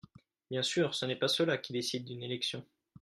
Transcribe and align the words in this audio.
Bien 0.49 0.63
sûr, 0.63 0.95
ce 0.95 1.05
n’est 1.05 1.15
pas 1.15 1.27
cela 1.27 1.59
qui 1.59 1.73
décide 1.73 2.05
d’une 2.05 2.23
élection. 2.23 2.65